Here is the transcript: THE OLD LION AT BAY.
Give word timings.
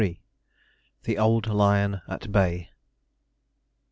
THE 1.03 1.19
OLD 1.19 1.45
LION 1.45 2.01
AT 2.07 2.31
BAY. 2.31 2.71